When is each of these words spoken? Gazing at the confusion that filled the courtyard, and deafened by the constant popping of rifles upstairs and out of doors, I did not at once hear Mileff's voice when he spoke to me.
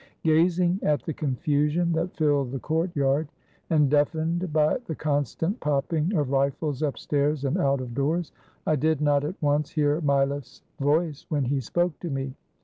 Gazing 0.23 0.79
at 0.81 1.03
the 1.03 1.13
confusion 1.13 1.91
that 1.91 2.15
filled 2.15 2.51
the 2.51 2.57
courtyard, 2.59 3.27
and 3.69 3.87
deafened 3.87 4.51
by 4.51 4.79
the 4.87 4.95
constant 4.95 5.59
popping 5.59 6.15
of 6.15 6.31
rifles 6.31 6.81
upstairs 6.81 7.45
and 7.45 7.55
out 7.59 7.81
of 7.81 7.93
doors, 7.93 8.31
I 8.65 8.77
did 8.77 8.99
not 8.99 9.23
at 9.23 9.39
once 9.43 9.69
hear 9.69 10.01
Mileff's 10.01 10.63
voice 10.79 11.27
when 11.29 11.45
he 11.45 11.59
spoke 11.61 11.99
to 11.99 12.09
me. 12.09 12.33